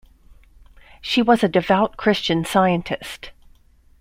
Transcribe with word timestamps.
She 0.99 1.21
was 1.21 1.43
a 1.43 1.47
devout 1.47 1.95
Christian 1.95 2.43
Scientist. 2.43 3.29